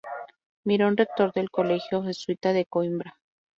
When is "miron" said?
0.63-0.97